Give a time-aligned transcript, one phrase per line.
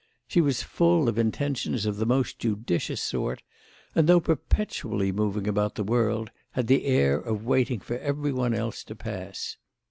[0.27, 3.43] She was full of intentions of the most judicious sort
[3.93, 8.55] and, though perpetually moving about the world, had the air of waiting for every one
[8.55, 9.57] else to pass.